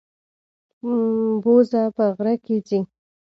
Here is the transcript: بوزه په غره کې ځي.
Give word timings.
بوزه 1.43 1.83
په 1.95 2.05
غره 2.15 2.35
کې 2.45 2.57
ځي. 2.67 2.79